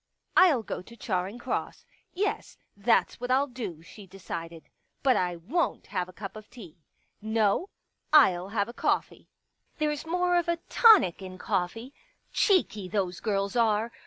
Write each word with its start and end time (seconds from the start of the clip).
I'll 0.35 0.63
go 0.63 0.81
to 0.81 0.97
Charing 0.97 1.37
Cross. 1.37 1.85
Yes, 2.11 2.57
that's 2.75 3.19
what 3.19 3.29
I'll 3.29 3.45
do," 3.45 3.83
she 3.83 4.07
decided." 4.07 4.67
But 5.03 5.15
I 5.15 5.35
won't 5.35 5.85
have 5.93 6.09
a 6.09 6.11
cup 6.11 6.35
of 6.35 6.49
tea. 6.49 6.79
162 7.19 7.19
Pictures 7.19 7.35
No, 7.35 7.69
I'll 8.19 8.49
have 8.49 8.67
a 8.67 8.73
coffee. 8.73 9.29
There's 9.77 10.07
more 10.07 10.37
of 10.37 10.47
a 10.49 10.57
tonic 10.69 11.21
in 11.21 11.37
coffee.... 11.37 11.93
Cheeky, 12.33 12.87
those 12.87 13.19
girls 13.19 13.55
are 13.55 13.91